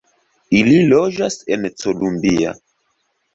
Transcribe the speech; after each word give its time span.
Ili 0.59 0.77
loĝas 0.93 1.37
en 1.57 1.67
Columbia. 1.83 2.55